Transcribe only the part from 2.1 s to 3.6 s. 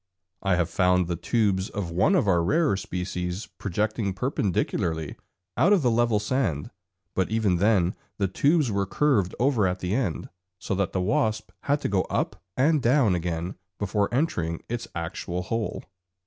of our rarer species